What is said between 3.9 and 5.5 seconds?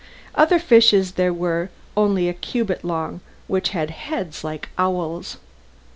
heads like owls.